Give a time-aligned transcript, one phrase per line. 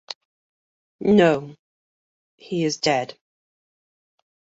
[1.01, 1.53] No;
[2.35, 3.15] he is dead.